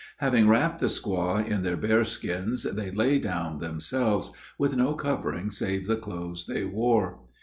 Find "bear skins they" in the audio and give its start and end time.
1.77-2.89